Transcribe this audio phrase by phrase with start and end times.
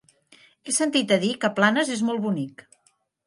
[0.69, 2.65] He sentit a dir que Planes és molt bonic.